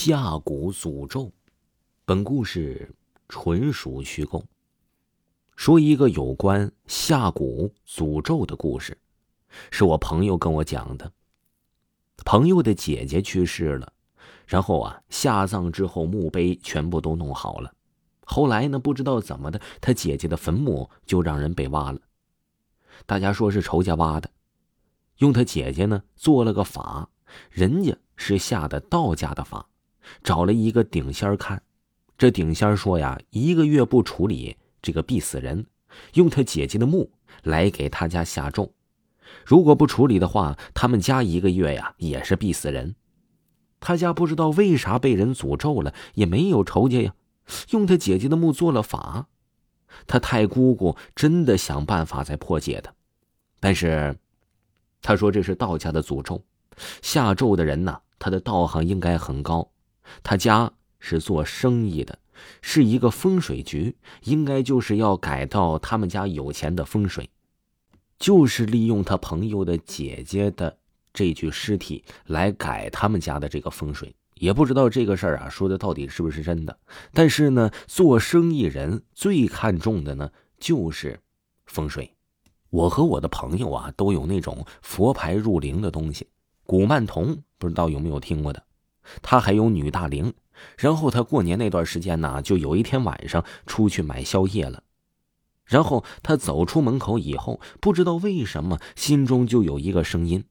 [0.00, 1.32] 下蛊诅咒，
[2.04, 2.94] 本故事
[3.28, 4.44] 纯属虚构。
[5.56, 8.96] 说一个有关下蛊诅咒的故事，
[9.72, 11.12] 是我朋友跟我讲的。
[12.24, 13.92] 朋友的姐姐去世了，
[14.46, 17.74] 然后啊下葬之后墓碑全部都弄好了，
[18.24, 22.00] 后来呢不知道怎么的，他姐姐的坟墓就让人被挖了。
[23.04, 24.30] 大家说是仇家挖的，
[25.16, 27.10] 用他姐姐呢做了个法，
[27.50, 29.68] 人家是下的道家的法。
[30.22, 31.62] 找了一个顶仙儿看，
[32.16, 35.66] 这顶仙儿说呀，一个月不处理这个必死人，
[36.14, 37.10] 用他姐姐的墓
[37.42, 38.72] 来给他家下咒，
[39.44, 42.94] 如果不处理的话，他们家一个月呀也是必死人。
[43.80, 47.14] 他家不知道为啥被人诅咒了，也没有仇家呀，
[47.70, 49.28] 用他姐姐的墓做了法，
[50.06, 52.92] 他太姑姑真的想办法在破解的，
[53.60, 54.16] 但是
[55.00, 56.42] 他说这是道家的诅咒，
[57.02, 59.70] 下咒的人呢，他的道行应该很高。
[60.22, 62.18] 他家是做生意的，
[62.60, 67.28] 是一个风水局，应该就是要改到他们家有钱的风水，
[68.18, 70.78] 就是利用他朋友的姐姐的
[71.12, 74.14] 这具尸体来改他们家的这个风水。
[74.34, 76.78] 也不知道这个事儿啊，说的到底是不是真的？
[77.12, 81.18] 但是呢，做生意人最看重的呢，就是
[81.66, 82.14] 风水。
[82.70, 86.28] 我和我的朋友啊，都有那种佛牌入灵的东西，
[86.62, 88.62] 古曼童，不知道有没有听过的。
[89.22, 90.32] 他还有女大龄，
[90.76, 94.82] 然后他过年那段时间呢，就有一天晚上出去买宵夜了，
[95.64, 100.44] 然后他走出门口以后，不知道为什么心中就有一个声音，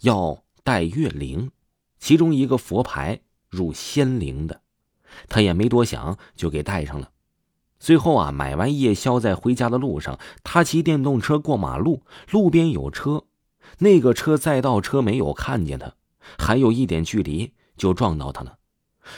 [0.00, 1.50] 要带月灵，
[1.98, 4.60] 其中一个佛牌入仙灵的，
[5.28, 7.10] 他也没多想就给带上了。
[7.78, 13.24] 最后啊，买完夜宵在回家的路上，他骑电动车过马路，路边有车，
[13.78, 15.94] 那个车载道车没有看见他，
[16.38, 17.52] 还有一点距离。
[17.76, 18.58] 就撞到他了，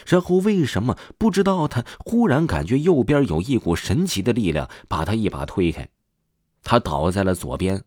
[0.07, 1.67] 然后为什么不知道？
[1.69, 5.89] 他忽然感觉右边有一股神奇的力量，把他一把推开，
[6.63, 7.85] 他倒在了左边，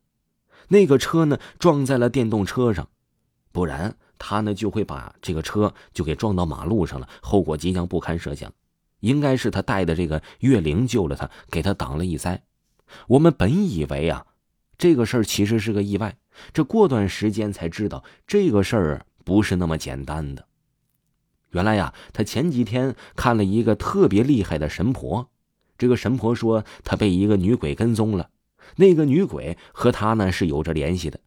[0.70, 2.88] 那个车呢撞在了电动车上，
[3.52, 8.52] 不然他呢就会把这个车就给撞到马路上了，后果即将不堪设想。
[9.02, 12.44] 应该是他带的这个月灵救了他，给他挡了一灾。
[13.08, 14.26] 我们本以为啊，
[14.78, 16.18] 这个事儿其实是个意外，
[16.54, 20.46] 这过段时间才知道这个事儿不是那么简单的。
[21.52, 25.30] 原来呀，他前几天看了一个特别厉害的神婆，
[25.78, 28.30] 这个神婆说他被一个女鬼跟踪了，
[28.78, 31.20] 那个女鬼和他呢是有着联系的。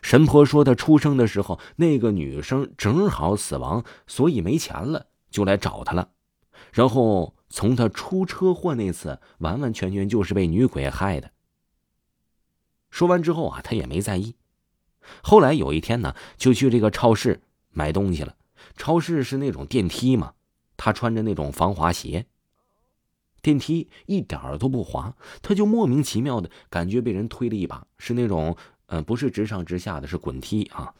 [0.00, 6.10] 神婆说他出生的时候那个女生正好死亡，所以没钱了就来找他了，
[6.72, 11.30] 然后从他出车祸那次完完全全就是被女鬼害的。
[12.90, 14.34] 说完之后啊，他也没在意。
[15.22, 18.36] 后来有一天呢，就去这个超市买东西了。
[18.76, 20.32] 超市是那种电梯嘛，
[20.76, 22.26] 他穿着那种防滑鞋。
[23.40, 28.56] 电梯一点儿都不滑，他就莫名其妙的感觉被人推了一把，是那种，
[28.86, 30.94] 嗯，不是直上直下的，是滚梯啊。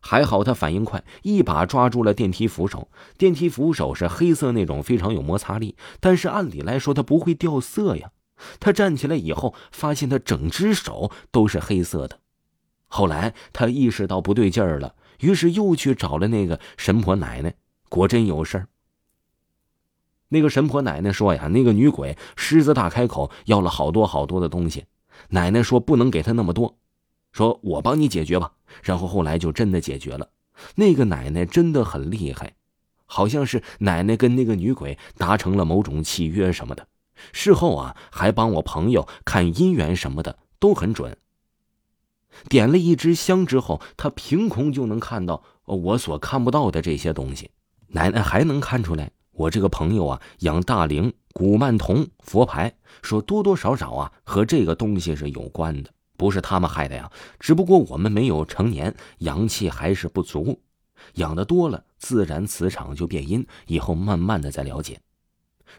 [0.00, 2.88] 还好他反应快，一把抓住了电梯扶手。
[3.18, 8.12] 电梯扶手是黑色那种，非常有摩擦力，但是按理来说它不会掉色呀。
[8.60, 12.20] 他站起来以后，发现他整只手都是黑色的。
[12.86, 14.94] 后来他意识到不对劲儿了。
[15.20, 17.54] 于是又去找了那个神婆奶奶，
[17.88, 18.68] 果真有事儿。
[20.28, 24.86] 那个神婆奶奶说呀，那个女鬼狮子大开口，要了好多好多的东西。
[25.30, 26.78] 奶奶说不能给她那么多，
[27.32, 28.52] 说我帮你解决吧。
[28.82, 30.28] 然后后来就真的解决了。
[30.74, 32.54] 那个奶奶真的很厉害，
[33.06, 36.88] 好像是奶奶跟那个女鬼达成了某种契约什么的。
[37.32, 41.16] 事后啊，还帮我朋友看姻缘什么的，都很准。
[42.48, 47.50] 点了一支香之后，他凭空就能看到我所看不到的这些东西。
[47.88, 52.72] 奶奶还能看出来，我这个朋友啊，养大灵、古曼童佛牌，
[53.02, 57.10] 说多多少少啊和这个东西是有关的，不是他们害的呀。
[57.38, 60.60] 只不过我们没有成年，阳气还是不足，
[61.14, 63.46] 养的多了，自然磁场就变阴。
[63.66, 65.00] 以后慢慢的再了解，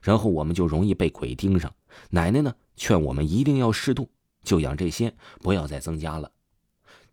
[0.01, 1.71] 然后我们就容易被鬼盯上。
[2.09, 4.09] 奶奶呢，劝我们一定要适度，
[4.43, 6.31] 就养这些，不要再增加了。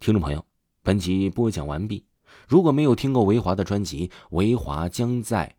[0.05, 0.45] 听众朋友，
[0.83, 2.05] 本集播讲完毕。
[2.47, 5.55] 如果没有听过维华的专辑，维华将在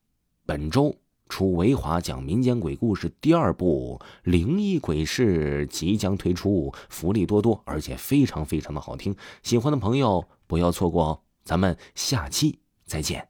[0.45, 0.95] 本周
[1.27, 9.15] 出维华讲民间鬼故事第二部《灵异鬼事》即将推出，福利多多，而且非常非常的好听。
[9.41, 11.19] 喜欢的朋友不要错过哦！
[11.43, 13.27] 咱们下期再见。